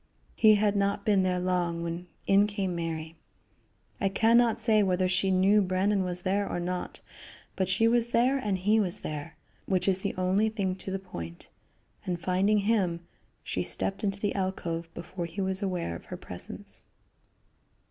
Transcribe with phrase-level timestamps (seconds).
[0.35, 3.17] He had not been there long when in came Mary.
[3.99, 7.01] I can not say whether she knew Brandon was there or not,
[7.55, 9.35] but she was there and he was there,
[9.67, 11.49] which is the only thing to the point,
[12.03, 13.01] and finding him,
[13.43, 16.85] she stepped into the alcove before he was aware of her presence.